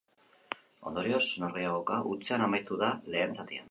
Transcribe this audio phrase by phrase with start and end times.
[0.93, 3.59] Ondorioz, norgehiagoka hutsean amaitu da lehen zatian.